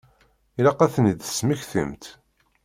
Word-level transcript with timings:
Ilaq 0.59 0.79
ad 0.85 0.91
ten-id-tesmektimt. 0.93 2.03